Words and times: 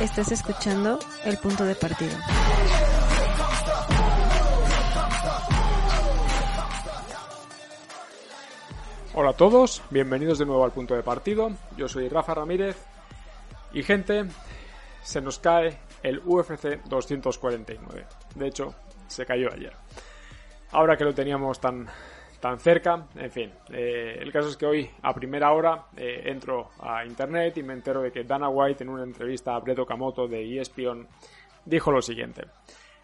Estás 0.00 0.30
escuchando 0.30 1.00
El 1.24 1.38
Punto 1.38 1.64
de 1.64 1.74
Partido. 1.74 2.16
Hola 9.14 9.30
a 9.30 9.32
todos, 9.32 9.82
bienvenidos 9.90 10.38
de 10.38 10.46
nuevo 10.46 10.64
al 10.64 10.70
Punto 10.70 10.94
de 10.94 11.02
Partido. 11.02 11.50
Yo 11.76 11.88
soy 11.88 12.08
Rafa 12.08 12.34
Ramírez 12.34 12.76
y 13.72 13.82
gente, 13.82 14.26
se 15.02 15.20
nos 15.20 15.40
cae 15.40 15.80
el 16.04 16.22
UFC 16.24 16.80
249. 16.84 18.06
De 18.36 18.46
hecho, 18.46 18.76
se 19.08 19.26
cayó 19.26 19.52
ayer. 19.52 19.72
Ahora 20.70 20.96
que 20.96 21.02
lo 21.02 21.12
teníamos 21.12 21.58
tan 21.58 21.88
tan 22.40 22.58
cerca. 22.58 23.08
En 23.16 23.30
fin, 23.30 23.50
eh, 23.70 24.18
el 24.20 24.32
caso 24.32 24.48
es 24.48 24.56
que 24.56 24.66
hoy 24.66 24.90
a 25.02 25.14
primera 25.14 25.52
hora 25.52 25.86
eh, 25.96 26.22
entro 26.26 26.70
a 26.80 27.04
internet 27.04 27.56
y 27.58 27.62
me 27.62 27.74
entero 27.74 28.02
de 28.02 28.12
que 28.12 28.24
Dana 28.24 28.48
White 28.48 28.84
en 28.84 28.90
una 28.90 29.02
entrevista 29.02 29.54
a 29.54 29.60
Brett 29.60 29.78
Okamoto 29.78 30.28
de 30.28 30.60
ESPN 30.60 31.06
dijo 31.64 31.90
lo 31.90 32.02
siguiente. 32.02 32.42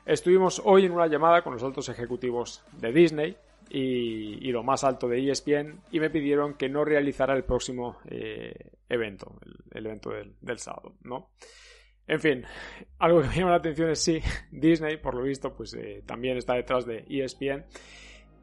Estuvimos 0.07 0.61
hoy 0.65 0.85
en 0.85 0.93
una 0.93 1.07
llamada 1.07 1.43
con 1.43 1.55
los 1.55 1.63
altos 1.63 1.89
ejecutivos 1.89 2.63
de 2.73 2.93
Disney 2.93 3.37
y, 3.71 4.53
lo 4.53 4.63
más 4.63 4.85
alto 4.85 5.09
de 5.09 5.31
ESPN 5.31 5.81
y 5.91 5.99
me 5.99 6.11
pidieron 6.11 6.55
que 6.55 6.69
no 6.69 6.85
realizara 6.85 7.35
el 7.35 7.45
próximo 7.45 7.99
eh, 8.09 8.55
evento, 8.89 9.35
el, 9.73 9.87
evento 9.87 10.11
del, 10.11 10.35
del, 10.41 10.59
sábado, 10.59 10.95
¿no? 11.03 11.31
En 12.07 12.21
fin, 12.21 12.45
algo 12.99 13.23
que 13.23 13.29
me 13.29 13.35
llama 13.35 13.53
la 13.53 13.57
atención 13.57 13.91
es 13.91 13.99
sí, 13.99 14.21
Disney, 14.53 14.99
por 14.99 15.15
lo 15.15 15.23
visto, 15.23 15.55
pues 15.55 15.75
también 16.05 16.37
está 16.37 16.55
detrás 16.55 16.85
de 16.85 17.05
ESPN 17.09 17.65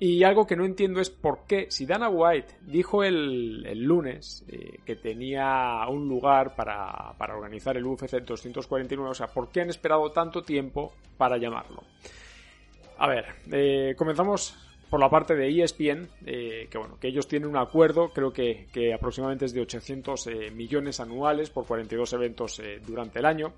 y 0.04 0.24
algo 0.24 0.48
que 0.48 0.56
no 0.56 0.66
entiendo 0.66 1.00
es 1.00 1.12
por 1.12 1.46
qué, 1.46 1.68
si 1.70 1.86
Dana 1.86 2.10
White 2.10 2.56
dijo 2.62 3.04
el, 3.04 3.62
lunes 3.84 4.44
eh, 4.48 4.80
que 4.84 4.96
tenía 4.96 5.86
un 5.88 6.10
lugar 6.10 6.56
para, 6.56 7.14
organizar 7.20 7.78
el 7.78 7.86
UFC 7.86 8.14
249, 8.14 9.12
o 9.12 9.14
sea, 9.14 9.28
¿por 9.28 9.52
qué 9.52 9.62
han 9.62 9.70
esperado 9.70 10.12
tanto 10.12 10.42
tiempo 10.42 10.92
para 11.18 11.38
llamarlo? 11.38 11.84
A 12.98 13.08
ver, 13.08 13.26
eh, 13.52 13.94
comenzamos 13.96 14.58
por 14.90 15.00
la 15.00 15.08
parte 15.08 15.36
de 15.36 15.62
ESPN, 15.62 16.10
eh, 16.26 16.68
que 16.72 16.80
bueno, 16.80 16.98
que 17.00 17.08
ellos 17.08 17.28
tienen 17.28 17.48
un 17.48 17.58
acuerdo, 17.58 18.10
creo 18.10 18.34
que, 18.34 18.70
que 18.74 18.96
aproximadamente 18.96 19.46
es 19.46 19.54
de 19.54 19.62
800 19.62 20.30
millones 20.56 21.00
anuales 21.00 21.52
por 21.52 21.68
42 21.68 22.12
eventos 22.14 22.60
durante 22.88 23.20
el 23.20 23.26
año. 23.26 23.54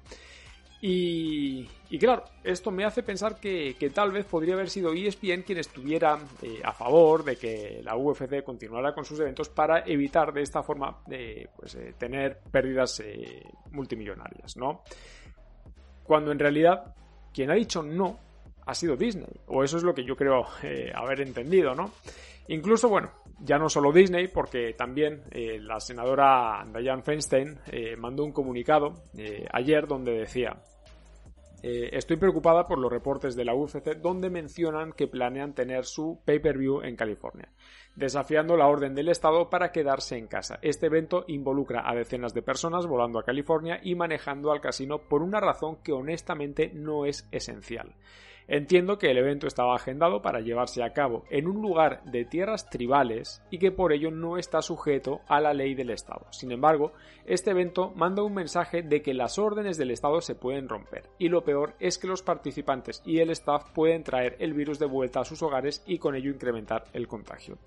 Y, 0.86 1.98
claro, 1.98 2.26
esto 2.44 2.70
me 2.70 2.84
hace 2.84 3.03
pensar 3.03 3.39
que, 3.39 3.73
tal 3.95 4.12
vez 4.12 4.26
podría 4.26 4.56
haber 4.56 4.70
sido 4.70 4.92
ESPN 4.92 5.44
quien 5.44 5.60
estuviera 5.60 6.20
eh, 6.42 6.60
a 6.61 6.73
favor 6.73 7.23
de 7.23 7.38
que 7.38 7.80
la 7.82 7.95
UFC 7.95 8.44
continuara 8.44 8.93
con 8.93 9.05
sus 9.05 9.17
eventos 9.22 9.48
para 9.48 9.86
evitar 9.86 10.33
de 10.33 10.42
esta 10.42 10.61
forma 10.61 11.02
pues, 11.55 11.76
eh, 11.76 11.93
tener 11.98 12.38
pérdidas 12.52 12.99
eh, 12.99 13.48
multimillonarias, 13.72 14.58
¿no? 14.58 14.83
Cuando 16.04 16.33
en 16.33 16.39
realidad 16.39 16.93
quien 17.33 17.49
ha 17.49 17.55
dicho 17.55 17.82
no 17.82 18.20
ha 18.66 18.76
sido 18.76 18.98
Disney, 18.98 19.39
o 19.48 19.64
eso 19.64 19.77
es 19.77 19.83
lo 19.83 19.93
que 19.95 20.04
yo 20.04 20.17
creo 20.17 20.45
haber 20.95 21.22
entendido, 21.22 21.73
¿no? 21.73 21.93
Incluso, 22.49 22.89
bueno, 22.89 23.10
ya 23.39 23.58
no 23.58 23.70
solo 23.70 23.93
Disney, 23.93 24.27
porque 24.27 24.73
también 24.73 25.23
la 25.32 25.80
senadora 25.80 26.61
Diane 26.77 27.04
Feinstein 27.04 27.58
mandó 27.98 28.26
un 28.26 28.33
comunicado 28.33 29.04
ayer 29.54 29.88
donde 29.88 30.11
decía 30.11 30.58
eh, 31.63 31.91
estoy 31.93 32.17
preocupada 32.17 32.67
por 32.67 32.77
los 32.77 32.91
reportes 32.91 33.37
de 33.37 33.45
la 33.45 33.55
UFC 33.55 33.95
donde 33.95 34.29
mencionan 34.29 34.91
que 34.91 35.07
planean 35.07 35.53
tener 35.53 35.85
su 35.85 36.19
pay-per-view 36.25 36.81
en 36.81 36.97
California, 36.97 37.47
desafiando 37.95 38.57
la 38.57 38.67
orden 38.67 38.93
del 38.93 39.07
Estado 39.07 39.49
para 39.49 39.71
quedarse 39.71 40.17
en 40.17 40.27
casa. 40.27 40.59
Este 40.61 40.87
evento 40.87 41.23
involucra 41.27 41.89
a 41.89 41.95
decenas 41.95 42.33
de 42.33 42.41
personas 42.41 42.85
volando 42.85 43.17
a 43.17 43.23
California 43.23 43.79
y 43.81 43.95
manejando 43.95 44.51
al 44.51 44.59
casino 44.59 45.07
por 45.07 45.23
una 45.23 45.39
razón 45.39 45.77
que 45.81 45.93
honestamente 45.93 46.69
no 46.73 47.05
es 47.05 47.29
esencial. 47.31 47.95
Entiendo 48.48 48.98
que 48.98 49.09
el 49.09 49.17
evento 49.17 49.48
estaba 49.48 49.76
agendado 49.76 50.21
para 50.21 50.42
llevarse 50.42 50.83
a 50.83 50.92
cabo 50.92 51.23
en 51.30 51.48
un 51.48 51.61
lugar 51.61 52.04
de 52.04 52.26
tierras 52.26 52.70
tribales 52.70 53.42
y 53.49 53.58
que 53.58 53.71
por 53.71 53.93
ello 53.93 54.11
no 54.11 54.37
está 54.37 54.61
sujeto 54.61 55.21
a 55.27 55.39
la 55.39 55.54
ley 55.54 55.76
del 55.76 55.92
Estado. 55.92 56.26
Sin 56.31 56.52
embargo, 56.52 56.93
este 57.26 57.52
evento 57.52 57.92
manda 57.95 58.23
un 58.23 58.33
mensaje 58.33 58.81
de 58.81 59.02
que 59.02 59.14
las 59.14 59.39
órdenes 59.39 59.77
del 59.77 59.92
Estado 59.92 60.20
se 60.21 60.36
pueden 60.36 60.67
romper 60.67 61.09
y 61.17 61.30
lo 61.30 61.43
peor 61.43 61.76
es 61.80 61.98
que 61.98 62.08
los 62.08 62.21
participantes 62.21 63.02
y 63.05 63.20
el 63.20 63.30
staff 63.30 63.71
pueden 63.73 64.04
traer 64.04 64.36
el 64.39 64.54
virus 64.54 64.80
de 64.80 64.87
vuelta 64.87 65.21
a 65.21 65.25
sus 65.25 65.42
hogares 65.42 65.83
y 65.86 65.98
con 65.98 66.15
ello 66.15 66.31
incrementar 66.31 66.86
el 66.93 67.08
contagio. 67.08 67.58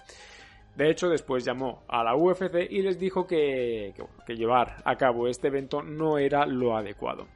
De 0.77 0.91
hecho, 0.91 1.09
después 1.09 1.43
llamó 1.43 1.85
a 1.89 2.05
la 2.05 2.15
UFC 2.15 2.71
y 2.71 2.83
les 2.83 2.99
dijo 2.99 3.27
que, 3.27 3.95
que 4.27 4.37
llevar 4.37 4.83
a 4.85 4.97
cabo 4.97 5.27
este 5.27 5.49
evento 5.49 5.83
no 5.83 6.19
era 6.19 6.45
lo 6.45 6.77
adecuado. 6.77 7.27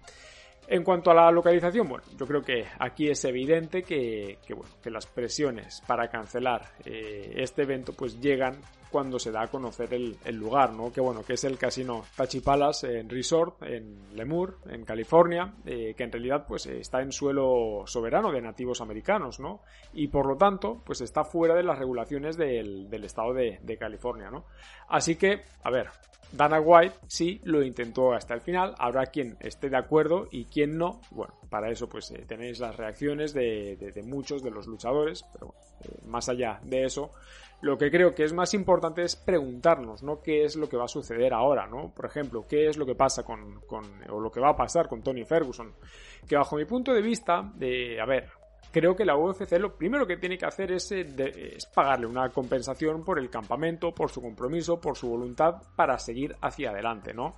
En 0.73 0.85
cuanto 0.85 1.11
a 1.11 1.15
la 1.15 1.33
localización, 1.33 1.89
bueno, 1.89 2.05
yo 2.17 2.25
creo 2.29 2.43
que 2.43 2.65
aquí 2.79 3.09
es 3.09 3.25
evidente 3.25 3.83
que, 3.83 4.39
bueno, 4.51 4.73
que 4.81 4.89
las 4.89 5.05
presiones 5.05 5.83
para 5.85 6.09
cancelar 6.09 6.63
eh, 6.85 7.33
este 7.39 7.63
evento 7.63 7.93
pues 7.93 8.21
llegan 8.21 8.61
cuando 8.89 9.19
se 9.19 9.33
da 9.33 9.43
a 9.43 9.49
conocer 9.49 9.93
el, 9.93 10.37
lugar, 10.37 10.73
¿no? 10.73 10.93
Que 10.93 11.01
bueno, 11.01 11.25
que 11.25 11.33
es 11.33 11.43
el 11.43 11.59
casino 11.59 12.05
Tachipalas 12.17 12.85
en 12.85 13.09
Resort, 13.09 13.61
en 13.65 14.15
Lemur, 14.15 14.59
en 14.69 14.85
California, 14.85 15.55
eh, 15.67 15.95
que 15.97 16.05
en 16.05 16.13
realidad 16.13 16.45
pues 16.47 16.67
está 16.67 17.03
en 17.03 17.11
suelo 17.11 17.83
soberano 17.87 18.31
de 18.31 18.41
nativos 18.41 18.81
americanos, 18.81 19.41
¿no? 19.41 19.63
Y 19.93 20.07
por 20.07 20.25
lo 20.25 20.37
tanto, 20.37 20.83
pues 20.85 21.01
está 21.01 21.25
fuera 21.25 21.57
de 21.57 21.65
las 21.65 21.81
regulaciones 21.81 22.37
del, 22.37 22.89
estado 23.03 23.35
de, 23.35 23.59
de 23.61 23.77
California, 23.77 24.31
¿no? 24.31 24.45
Así 24.89 25.17
que, 25.17 25.43
a 25.65 25.71
ver, 25.71 25.89
Dana 26.33 26.61
White 26.61 26.97
sí 27.09 27.41
lo 27.45 27.63
intentó 27.63 28.13
hasta 28.13 28.35
el 28.35 28.41
final, 28.41 28.75
habrá 28.79 29.07
quien 29.07 29.37
esté 29.41 29.69
de 29.69 29.77
acuerdo 29.77 30.29
y 30.31 30.45
quien 30.45 30.79
no. 30.79 31.01
Bueno, 31.11 31.35
para 31.49 31.71
eso 31.71 31.89
pues 31.89 32.11
eh, 32.13 32.25
tenéis 32.27 32.61
las 32.61 32.77
reacciones 32.77 33.35
de, 33.35 34.03
muchos 34.05 34.43
de 34.43 34.51
los 34.51 34.67
luchadores, 34.67 35.25
pero 35.33 35.55
eh, 35.83 35.89
más 36.07 36.29
allá 36.29 36.61
de 36.63 36.85
eso, 36.85 37.11
lo 37.63 37.77
que 37.77 37.91
creo 37.91 38.15
que 38.15 38.25
es 38.25 38.33
más 38.33 38.55
importante 38.55 39.03
es 39.03 39.17
preguntarnos, 39.17 40.03
¿no? 40.03 40.21
¿Qué 40.23 40.45
es 40.45 40.57
lo 40.57 40.69
que 40.69 40.77
va 40.77 40.85
a 40.85 40.89
suceder 40.89 41.35
ahora, 41.35 41.67
¿no? 41.67 41.93
Por 41.95 42.07
ejemplo, 42.07 42.47
¿qué 42.49 42.69
es 42.69 42.77
lo 42.77 42.87
que 42.87 42.95
pasa 42.95 43.25
con, 43.25 43.61
con 43.63 43.85
o 44.09 44.21
lo 44.21 44.31
que 44.31 44.41
va 44.41 44.51
a 44.51 44.57
pasar 44.57 44.89
con 44.89 45.03
Tony 45.03 45.25
Ferguson? 45.25 45.75
Que 46.29 46.37
bajo 46.37 46.57
mi 46.57 46.65
punto 46.65 46.95
de 46.95 47.03
vista, 47.03 47.51
de, 47.57 48.01
a 48.01 48.07
ver, 48.07 48.29
creo 48.71 48.97
que 48.97 49.05
la 49.05 49.17
UFC 49.17 49.53
lo 49.59 49.77
primero 49.77 50.07
que 50.07 50.17
tiene 50.17 50.39
que 50.39 50.47
hacer 50.47 50.73
es, 50.73 50.91
eh, 50.93 51.07
es, 51.57 51.67
pagarle 51.67 52.07
una 52.07 52.29
compensación 52.31 53.05
por 53.05 53.19
el 53.19 53.31
campamento, 53.31 53.93
por 53.93 54.11
su 54.11 54.21
compromiso, 54.23 54.81
por 54.81 54.97
su 54.97 55.09
voluntad 55.09 55.63
para 55.77 55.99
seguir 55.99 56.37
hacia 56.41 56.71
adelante, 56.71 57.13
¿no? 57.15 57.37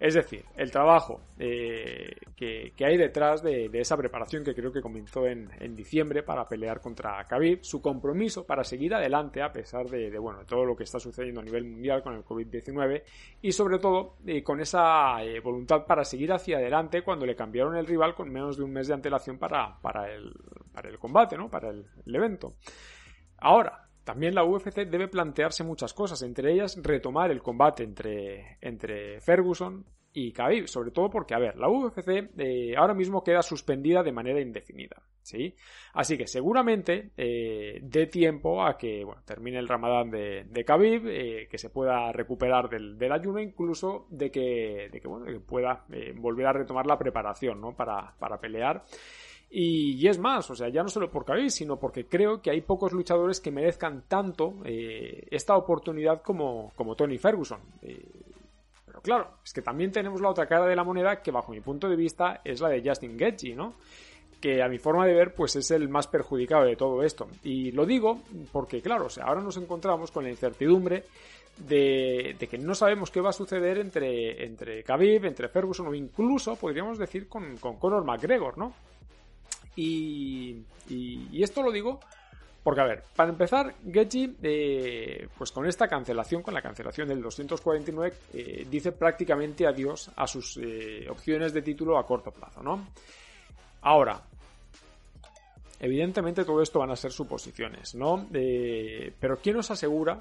Es 0.00 0.14
decir, 0.14 0.44
el 0.56 0.70
trabajo 0.72 1.20
eh, 1.38 2.16
que, 2.36 2.72
hay 2.80 2.96
detrás 2.96 3.42
de, 3.42 3.70
esa 3.72 3.96
preparación 3.96 4.42
que 4.42 4.54
creo 4.54 4.72
que 4.72 4.82
comenzó 4.82 5.26
en, 5.26 5.48
diciembre 5.74 6.22
para 6.22 6.48
pelear 6.48 6.80
contra 6.80 7.24
Khabib, 7.24 7.62
su 7.62 7.80
compromiso 7.80 8.44
para 8.44 8.64
seguir 8.64 8.94
adelante 8.94 9.40
a 9.40 9.52
pesar 9.52 9.88
de, 9.88 10.18
bueno, 10.18 10.44
todo 10.46 10.64
lo 10.64 10.76
que 10.76 10.82
está 10.82 10.98
sucediendo 10.98 11.40
a 11.40 11.44
nivel 11.44 11.64
mundial 11.64 12.02
con 12.02 12.14
el 12.14 12.24
COVID-19 12.24 13.02
y 13.40 13.52
sobre 13.52 13.78
todo 13.78 14.16
eh, 14.26 14.42
con 14.42 14.60
esa 14.60 15.18
voluntad 15.42 15.86
para 15.86 16.04
seguir 16.04 16.32
hacia 16.32 16.58
adelante 16.58 17.02
cuando 17.02 17.24
le 17.24 17.36
cambiaron 17.36 17.76
el 17.76 17.86
rival 17.86 18.14
con 18.14 18.30
menos 18.30 18.56
de 18.56 18.64
un 18.64 18.72
mes 18.72 18.88
de 18.88 18.94
antelación 18.94 19.38
para, 19.38 19.78
para, 19.80 20.12
el, 20.12 20.32
para 20.74 20.90
el 20.90 20.98
combate, 20.98 21.38
¿no? 21.38 21.48
para 21.48 21.70
el 21.70 21.86
evento. 22.14 22.56
Ahora, 23.38 23.84
también 24.04 24.34
la 24.34 24.44
UFC 24.44 24.86
debe 24.86 25.08
plantearse 25.08 25.64
muchas 25.64 25.94
cosas, 25.94 26.22
entre 26.22 26.52
ellas 26.52 26.78
retomar 26.82 27.30
el 27.30 27.42
combate 27.42 27.84
entre, 27.84 28.58
entre 28.60 29.20
Ferguson 29.22 29.86
y 30.12 30.30
Khabib, 30.30 30.68
sobre 30.68 30.90
todo 30.90 31.10
porque, 31.10 31.34
a 31.34 31.38
ver, 31.38 31.56
la 31.56 31.68
UFC 31.68 32.30
eh, 32.38 32.76
ahora 32.76 32.94
mismo 32.94 33.24
queda 33.24 33.42
suspendida 33.42 34.02
de 34.02 34.12
manera 34.12 34.40
indefinida, 34.40 35.02
¿sí? 35.22 35.56
Así 35.94 36.18
que 36.18 36.26
seguramente 36.26 37.12
eh, 37.16 37.80
dé 37.82 38.06
tiempo 38.06 38.62
a 38.62 38.76
que, 38.76 39.04
bueno, 39.04 39.22
termine 39.24 39.58
el 39.58 39.68
ramadán 39.68 40.10
de, 40.10 40.44
de 40.44 40.64
Khabib, 40.64 41.08
eh, 41.08 41.48
que 41.50 41.58
se 41.58 41.70
pueda 41.70 42.12
recuperar 42.12 42.68
del, 42.68 42.98
del, 42.98 43.10
ayuno, 43.10 43.40
incluso 43.40 44.06
de 44.10 44.30
que, 44.30 44.88
de 44.92 45.00
que, 45.00 45.08
bueno, 45.08 45.24
que 45.24 45.40
pueda 45.40 45.84
volver 46.16 46.46
a 46.46 46.52
retomar 46.52 46.86
la 46.86 46.98
preparación, 46.98 47.60
¿no? 47.60 47.74
Para, 47.74 48.14
para 48.18 48.38
pelear. 48.38 48.84
Y, 49.56 50.08
es 50.08 50.18
más, 50.18 50.50
o 50.50 50.56
sea, 50.56 50.68
ya 50.68 50.82
no 50.82 50.88
solo 50.88 51.08
por 51.08 51.24
Khabib, 51.24 51.48
sino 51.48 51.76
porque 51.78 52.06
creo 52.06 52.42
que 52.42 52.50
hay 52.50 52.60
pocos 52.60 52.92
luchadores 52.92 53.40
que 53.40 53.52
merezcan 53.52 54.02
tanto 54.08 54.54
eh, 54.64 55.28
esta 55.30 55.56
oportunidad 55.56 56.22
como, 56.22 56.72
como 56.74 56.96
Tony 56.96 57.18
Ferguson. 57.18 57.60
Eh, 57.80 58.04
pero 58.84 59.00
claro, 59.00 59.30
es 59.44 59.52
que 59.52 59.62
también 59.62 59.92
tenemos 59.92 60.20
la 60.20 60.30
otra 60.30 60.48
cara 60.48 60.66
de 60.66 60.74
la 60.74 60.82
moneda 60.82 61.22
que 61.22 61.30
bajo 61.30 61.52
mi 61.52 61.60
punto 61.60 61.88
de 61.88 61.94
vista 61.94 62.40
es 62.42 62.60
la 62.60 62.68
de 62.68 62.82
Justin 62.84 63.16
Gaethje, 63.16 63.54
¿no? 63.54 63.74
que 64.40 64.60
a 64.60 64.68
mi 64.68 64.78
forma 64.78 65.06
de 65.06 65.14
ver 65.14 65.34
pues 65.34 65.54
es 65.54 65.70
el 65.70 65.88
más 65.88 66.08
perjudicado 66.08 66.64
de 66.64 66.74
todo 66.74 67.04
esto. 67.04 67.28
Y 67.44 67.70
lo 67.70 67.86
digo 67.86 68.22
porque 68.50 68.82
claro, 68.82 69.06
o 69.06 69.08
sea, 69.08 69.26
ahora 69.26 69.40
nos 69.40 69.56
encontramos 69.56 70.10
con 70.10 70.24
la 70.24 70.30
incertidumbre 70.30 71.04
de, 71.58 72.36
que 72.50 72.58
no 72.58 72.74
sabemos 72.74 73.12
qué 73.12 73.20
va 73.20 73.30
a 73.30 73.32
suceder 73.32 73.78
entre, 73.78 74.44
entre 74.44 74.82
Khabib, 74.82 75.24
entre 75.26 75.48
Ferguson 75.48 75.86
o 75.86 75.94
incluso 75.94 76.56
podríamos 76.56 76.98
decir 76.98 77.28
con, 77.28 77.56
con 77.58 77.76
Conor 77.76 78.04
McGregor, 78.04 78.58
¿no? 78.58 78.74
Y, 79.76 80.62
y, 80.88 81.42
esto 81.42 81.62
lo 81.62 81.72
digo 81.72 82.00
porque, 82.62 82.80
a 82.80 82.84
ver, 82.84 83.02
para 83.14 83.30
empezar, 83.30 83.74
Getty, 83.92 84.36
eh, 84.42 85.28
pues 85.36 85.52
con 85.52 85.66
esta 85.66 85.86
cancelación, 85.86 86.42
con 86.42 86.54
la 86.54 86.62
cancelación 86.62 87.08
del 87.08 87.20
249, 87.20 88.16
eh, 88.32 88.66
dice 88.70 88.92
prácticamente 88.92 89.66
adiós 89.66 90.10
a 90.16 90.26
sus 90.26 90.56
eh, 90.56 91.06
opciones 91.10 91.52
de 91.52 91.60
título 91.60 91.98
a 91.98 92.06
corto 92.06 92.30
plazo, 92.30 92.62
¿no? 92.62 92.88
Ahora, 93.82 94.18
evidentemente 95.78 96.44
todo 96.44 96.62
esto 96.62 96.78
van 96.78 96.90
a 96.90 96.96
ser 96.96 97.12
suposiciones, 97.12 97.94
¿no? 97.94 98.26
pero 98.32 99.36
¿quién 99.42 99.56
nos 99.56 99.70
asegura 99.70 100.18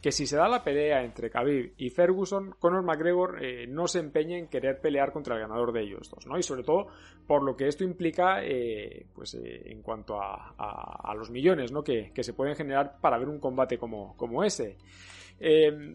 que 0.00 0.12
si 0.12 0.26
se 0.26 0.36
da 0.36 0.48
la 0.48 0.64
pelea 0.64 1.02
entre 1.04 1.30
Khabib 1.30 1.74
y 1.76 1.90
Ferguson, 1.90 2.54
Conor 2.58 2.82
McGregor 2.82 3.44
eh, 3.44 3.66
no 3.66 3.86
se 3.86 3.98
empeñe 3.98 4.38
en 4.38 4.48
querer 4.48 4.80
pelear 4.80 5.12
contra 5.12 5.34
el 5.34 5.42
ganador 5.42 5.72
de 5.72 5.82
ellos 5.82 6.08
dos, 6.10 6.26
¿no? 6.26 6.38
Y 6.38 6.42
sobre 6.42 6.62
todo 6.62 6.88
por 7.26 7.42
lo 7.42 7.54
que 7.54 7.68
esto 7.68 7.84
implica, 7.84 8.42
eh, 8.42 9.06
pues 9.14 9.34
eh, 9.34 9.70
en 9.70 9.82
cuanto 9.82 10.18
a, 10.20 11.14
los 11.14 11.30
millones, 11.30 11.70
¿no? 11.70 11.84
Que, 11.84 12.12
se 12.20 12.32
pueden 12.32 12.56
generar 12.56 12.98
para 13.00 13.18
ver 13.18 13.28
un 13.28 13.38
combate 13.38 13.76
como, 13.76 14.16
como 14.16 14.42
ese. 14.42 14.76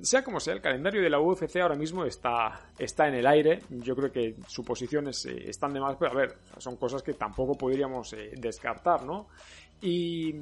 sea 0.01 0.23
como 0.23 0.39
sea, 0.39 0.53
el 0.53 0.61
calendario 0.61 1.01
de 1.01 1.09
la 1.09 1.19
UFC 1.19 1.57
ahora 1.57 1.75
mismo 1.75 2.05
está, 2.05 2.69
está 2.77 3.07
en 3.07 3.15
el 3.15 3.25
aire. 3.25 3.59
Yo 3.69 3.95
creo 3.95 4.11
que 4.11 4.35
suposiciones 4.47 5.25
están 5.25 5.73
de 5.73 5.79
más, 5.79 5.95
pero 5.97 6.11
a 6.11 6.15
ver, 6.15 6.35
son 6.57 6.77
cosas 6.77 7.01
que 7.01 7.13
tampoco 7.13 7.57
podríamos 7.57 8.15
descartar, 8.37 9.03
¿no? 9.03 9.27
Y 9.81 10.35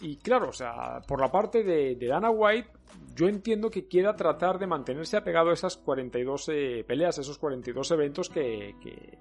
y 0.00 0.16
claro, 0.16 0.50
o 0.50 0.52
sea, 0.52 1.00
por 1.06 1.20
la 1.20 1.30
parte 1.30 1.64
de, 1.64 1.96
Dana 1.96 2.30
White, 2.30 2.70
yo 3.14 3.28
entiendo 3.28 3.70
que 3.70 3.88
quiera 3.88 4.14
tratar 4.14 4.58
de 4.58 4.66
mantenerse 4.66 5.16
apegado 5.16 5.50
a 5.50 5.54
esas 5.54 5.76
42 5.76 6.48
eh, 6.48 6.84
peleas, 6.86 7.18
esos 7.18 7.38
42 7.38 7.90
eventos 7.90 8.28
que, 8.28 8.76
que, 8.80 9.18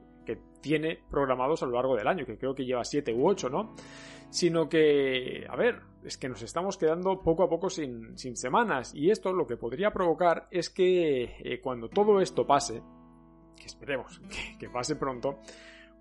tiene 0.60 1.00
programados 1.10 1.64
a 1.64 1.66
lo 1.66 1.74
largo 1.74 1.96
del 1.96 2.08
año, 2.08 2.26
que 2.26 2.38
creo 2.38 2.54
que 2.54 2.66
lleva 2.66 2.84
7 2.84 3.14
u 3.14 3.26
8, 3.30 3.50
¿no? 3.50 3.74
Sino 4.30 4.68
que, 4.68 5.46
a 5.50 5.56
ver, 5.56 5.80
es 6.04 6.18
que 6.18 6.28
nos 6.28 6.42
estamos 6.42 6.78
quedando 6.78 7.22
poco 7.22 7.44
a 7.44 7.50
poco 7.50 7.70
sin, 7.70 8.18
sin 8.18 8.36
semanas 8.36 8.94
y 8.94 9.10
esto 9.10 9.32
lo 9.32 9.48
que 9.48 9.56
podría 9.56 9.92
provocar 9.92 10.50
es 10.52 10.70
que 10.70 11.38
eh, 11.40 11.62
cuando 11.62 11.88
todo 11.88 12.20
esto 12.20 12.46
pase, 12.46 12.82
que 13.56 13.66
esperemos 13.66 14.20
que 14.60 14.70
pase 14.70 14.98
pronto, 14.98 15.40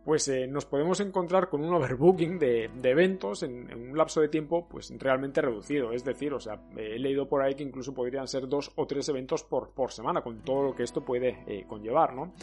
pues 0.06 0.28
eh, 0.28 0.46
nos 0.46 0.66
podemos 0.66 1.00
encontrar 1.00 1.48
con 1.48 1.64
un 1.64 1.74
overbooking 1.74 2.38
de, 2.38 2.70
eventos 2.84 3.42
en, 3.42 3.74
un 3.74 3.98
lapso 3.98 4.20
de 4.20 4.28
tiempo 4.28 4.68
pues 4.68 4.94
realmente 5.00 5.42
reducido. 5.42 5.90
Es 5.90 6.04
decir, 6.04 6.32
o 6.32 6.38
sea, 6.38 6.62
he 6.76 6.96
leído 6.96 7.28
por 7.28 7.42
ahí 7.42 7.56
que 7.56 7.64
incluso 7.64 7.92
podrían 7.92 8.28
ser 8.28 8.46
dos 8.46 8.70
o 8.76 8.86
tres 8.86 9.08
eventos 9.08 9.42
por, 9.42 9.72
por 9.72 9.90
semana, 9.90 10.22
con 10.22 10.42
todo 10.42 10.62
lo 10.62 10.76
que 10.76 10.84
esto 10.84 11.04
puede 11.04 11.42
eh, 11.48 11.64
conllevar, 11.66 12.14
¿no? 12.14 12.34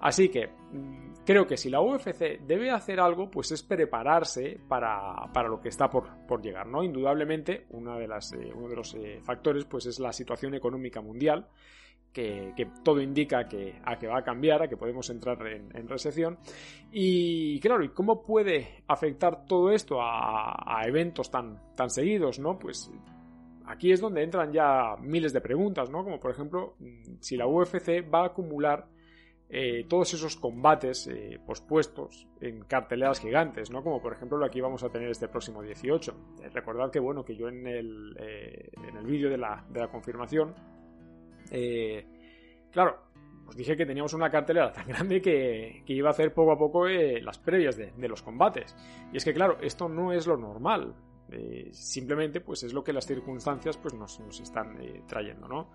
Así 0.00 0.30
que 0.30 0.46
mm, 0.46 1.24
creo 1.26 1.46
que 1.46 1.58
si 1.58 1.68
la 1.68 1.82
UFC 1.82 2.40
debe 2.46 2.70
hacer 2.70 2.98
algo, 2.98 3.30
pues 3.30 3.52
es 3.52 3.62
prepararse 3.62 4.58
para, 4.66 5.30
para 5.34 5.50
lo 5.50 5.60
que 5.60 5.68
está 5.68 5.90
por, 5.90 6.08
por, 6.26 6.40
llegar, 6.40 6.66
¿no? 6.66 6.82
Indudablemente, 6.82 7.66
una 7.72 7.98
de 7.98 8.08
las, 8.08 8.32
eh, 8.32 8.50
uno 8.54 8.68
de 8.68 8.76
los 8.76 8.96
factores 9.22 9.66
pues 9.66 9.84
es 9.84 10.00
la 10.00 10.14
situación 10.14 10.54
económica 10.54 11.02
mundial 11.02 11.46
que, 12.12 12.68
todo 12.84 13.00
indica 13.00 13.48
que, 13.48 13.80
a 13.84 13.98
que 13.98 14.06
va 14.06 14.18
a 14.18 14.22
cambiar, 14.22 14.62
a 14.62 14.68
que 14.68 14.76
podemos 14.76 15.08
entrar 15.10 15.38
en, 15.46 15.88
recesión. 15.88 16.38
Y 16.90 17.58
claro, 17.60 17.82
¿y 17.82 17.88
cómo 17.88 18.22
puede 18.22 18.82
afectar 18.86 19.44
todo 19.46 19.70
esto 19.70 19.98
a, 20.00 20.82
eventos 20.86 21.30
tan, 21.30 21.74
tan 21.74 21.90
seguidos, 21.90 22.38
no? 22.38 22.58
Pues 22.58 22.90
aquí 23.66 23.92
es 23.92 24.00
donde 24.00 24.22
entran 24.22 24.52
ya 24.52 24.96
miles 25.00 25.32
de 25.32 25.40
preguntas, 25.40 25.90
¿no? 25.90 26.04
Como 26.04 26.20
por 26.20 26.30
ejemplo, 26.30 26.76
si 27.20 27.36
la 27.36 27.46
UFC 27.46 28.04
va 28.12 28.22
a 28.22 28.26
acumular 28.26 28.86
eh, 29.54 29.84
todos 29.86 30.14
esos 30.14 30.36
combates 30.36 31.06
eh, 31.08 31.38
pospuestos 31.44 32.26
en 32.40 32.64
carteleras 32.64 33.20
gigantes, 33.20 33.70
¿no? 33.70 33.82
Como 33.82 34.00
por 34.00 34.14
ejemplo 34.14 34.38
lo 34.38 34.50
que 34.50 34.62
vamos 34.62 34.82
a 34.82 34.88
tener 34.88 35.10
este 35.10 35.28
próximo 35.28 35.62
18. 35.62 36.14
Eh, 36.42 36.48
recordad 36.48 36.90
que 36.90 36.98
bueno, 36.98 37.22
que 37.22 37.36
yo 37.36 37.48
en 37.48 37.66
el, 37.66 38.16
en 38.18 38.96
el 38.96 39.04
vídeo 39.04 39.28
de 39.28 39.36
la, 39.36 39.62
de 39.68 39.80
la 39.80 39.88
confirmación 39.88 40.54
eh, 41.52 42.06
claro, 42.70 42.98
os 43.46 43.54
dije 43.54 43.76
que 43.76 43.84
teníamos 43.84 44.14
una 44.14 44.30
cartelera 44.30 44.72
tan 44.72 44.86
grande 44.88 45.20
que, 45.20 45.82
iba 45.86 46.08
a 46.08 46.12
hacer 46.12 46.32
poco 46.32 46.52
a 46.52 46.58
poco 46.58 46.88
eh, 46.88 47.20
las 47.20 47.38
previas 47.38 47.76
de, 47.76 48.08
los 48.08 48.22
combates. 48.22 48.74
Y 49.12 49.18
es 49.18 49.24
que, 49.24 49.34
claro, 49.34 49.58
esto 49.60 49.88
no 49.88 50.12
es 50.12 50.26
lo 50.26 50.36
normal. 50.36 50.94
Eh, 51.30 51.68
simplemente, 51.72 52.40
pues 52.40 52.62
es 52.62 52.72
lo 52.72 52.82
que 52.82 52.92
las 52.92 53.06
circunstancias 53.06 53.76
pues, 53.76 53.94
nos, 53.94 54.18
están 54.40 54.78
trayendo, 55.06 55.46
¿no? 55.46 55.68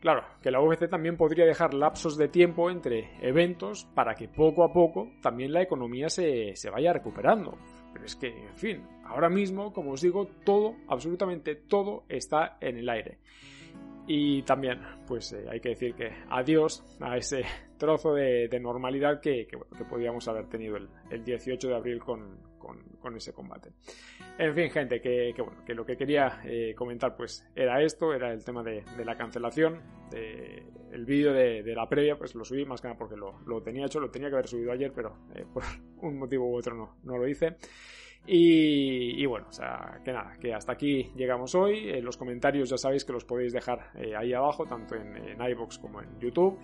Claro, 0.00 0.24
que 0.42 0.50
la 0.50 0.60
UFC 0.60 0.88
también 0.88 1.16
podría 1.16 1.44
dejar 1.44 1.74
lapsos 1.74 2.16
de 2.16 2.26
tiempo 2.26 2.68
entre 2.70 3.10
eventos 3.20 3.84
para 3.94 4.14
que 4.16 4.26
poco 4.26 4.64
a 4.64 4.72
poco 4.72 5.12
también 5.22 5.52
la 5.52 5.62
economía 5.62 6.08
se, 6.08 6.56
se 6.56 6.70
vaya 6.70 6.92
recuperando. 6.92 7.56
Pero 7.92 8.06
es 8.06 8.16
que, 8.16 8.28
en 8.28 8.56
fin, 8.56 8.86
ahora 9.04 9.28
mismo, 9.28 9.72
como 9.72 9.92
os 9.92 10.00
digo, 10.00 10.26
todo, 10.44 10.74
absolutamente 10.88 11.54
todo 11.54 12.04
está 12.08 12.56
en 12.60 12.78
el 12.78 12.88
aire. 12.88 13.18
Y 14.06 14.42
también, 14.42 14.80
pues 15.06 15.32
eh, 15.32 15.44
hay 15.48 15.60
que 15.60 15.70
decir 15.70 15.94
que 15.94 16.10
adiós 16.28 16.84
a 17.00 17.16
ese 17.16 17.44
trozo 17.78 18.14
de, 18.14 18.48
normalidad 18.60 19.20
que, 19.20 19.46
que, 19.46 19.84
podíamos 19.84 20.26
haber 20.28 20.48
tenido 20.48 20.76
el, 20.76 21.24
18 21.24 21.68
de 21.68 21.74
abril 21.74 22.00
con, 22.00 22.38
con, 22.58 23.16
ese 23.16 23.32
combate. 23.32 23.70
En 24.38 24.54
fin, 24.54 24.70
gente, 24.70 25.00
que, 25.00 25.34
bueno, 25.36 25.64
que 25.64 25.74
lo 25.74 25.84
que 25.84 25.96
quería 25.96 26.40
eh, 26.44 26.74
comentar 26.74 27.16
pues 27.16 27.46
era 27.54 27.82
esto, 27.82 28.12
era 28.12 28.32
el 28.32 28.44
tema 28.44 28.62
de, 28.62 28.82
la 29.04 29.16
cancelación. 29.16 29.80
el 30.12 31.04
vídeo 31.04 31.32
de, 31.32 31.74
la 31.74 31.88
previa, 31.88 32.16
pues 32.16 32.34
lo 32.34 32.44
subí 32.44 32.64
más 32.64 32.80
que 32.80 32.88
nada 32.88 32.98
porque 32.98 33.16
lo, 33.16 33.40
lo, 33.46 33.62
tenía 33.62 33.86
hecho, 33.86 34.00
lo 34.00 34.10
tenía 34.10 34.28
que 34.28 34.36
haber 34.36 34.48
subido 34.48 34.72
ayer, 34.72 34.92
pero 34.94 35.16
eh, 35.34 35.44
por 35.52 35.62
un 36.02 36.18
motivo 36.18 36.48
u 36.48 36.56
otro 36.56 36.74
no, 36.74 36.96
no 37.04 37.18
lo 37.18 37.28
hice. 37.28 37.56
Y, 38.24 39.26
bueno, 39.26 39.46
o 39.48 39.52
sea, 39.52 40.00
que 40.04 40.12
nada, 40.12 40.34
que 40.40 40.54
hasta 40.54 40.72
aquí 40.72 41.10
llegamos 41.16 41.54
hoy. 41.54 41.90
En 41.90 42.04
los 42.04 42.16
comentarios 42.16 42.70
ya 42.70 42.76
sabéis 42.76 43.04
que 43.04 43.12
los 43.12 43.24
podéis 43.24 43.52
dejar 43.52 43.90
eh, 43.96 44.14
ahí 44.16 44.32
abajo, 44.32 44.64
tanto 44.64 44.94
en, 44.94 45.16
en 45.16 45.42
iVoox 45.42 45.78
como 45.78 46.00
en 46.00 46.20
YouTube. 46.20 46.58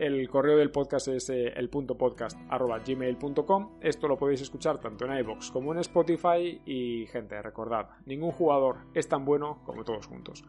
El 0.00 0.30
correo 0.30 0.56
del 0.56 0.70
podcast 0.70 1.08
es 1.08 1.28
eh, 1.28 1.52
el 1.54 1.68
punto 1.68 1.94
podcast 1.94 2.38
gmail.com. 2.86 3.78
Esto 3.82 4.08
lo 4.08 4.16
podéis 4.16 4.40
escuchar 4.40 4.78
tanto 4.78 5.04
en 5.04 5.18
iVoox 5.18 5.50
como 5.50 5.74
en 5.74 5.80
Spotify. 5.80 6.62
Y 6.64 7.06
gente, 7.06 7.40
recordad, 7.42 7.90
ningún 8.06 8.32
jugador 8.32 8.78
es 8.94 9.08
tan 9.08 9.26
bueno 9.26 9.60
como 9.66 9.84
todos 9.84 10.06
juntos. 10.06 10.42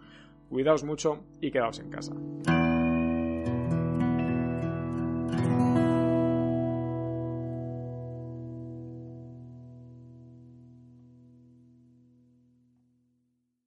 Cuidaos 0.50 0.86
mucho 0.86 1.26
y 1.42 1.52
quedaos 1.52 1.80
en 1.80 1.90
casa. 1.90 2.14